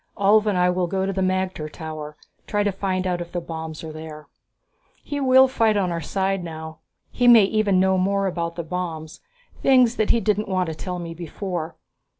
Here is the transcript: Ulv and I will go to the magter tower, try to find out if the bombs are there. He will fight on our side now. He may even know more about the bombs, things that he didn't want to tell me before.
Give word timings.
Ulv 0.17 0.47
and 0.47 0.57
I 0.57 0.71
will 0.71 0.87
go 0.87 1.05
to 1.05 1.13
the 1.13 1.21
magter 1.21 1.71
tower, 1.71 2.17
try 2.47 2.63
to 2.63 2.71
find 2.71 3.05
out 3.05 3.21
if 3.21 3.31
the 3.31 3.39
bombs 3.39 3.83
are 3.83 3.91
there. 3.91 4.27
He 5.03 5.19
will 5.19 5.47
fight 5.47 5.77
on 5.77 5.91
our 5.91 6.01
side 6.01 6.43
now. 6.43 6.79
He 7.11 7.27
may 7.27 7.43
even 7.43 7.79
know 7.79 7.99
more 7.99 8.25
about 8.25 8.55
the 8.55 8.63
bombs, 8.63 9.21
things 9.61 9.97
that 9.97 10.09
he 10.09 10.19
didn't 10.19 10.47
want 10.49 10.65
to 10.69 10.73
tell 10.73 10.97
me 10.97 11.13
before. 11.13 11.75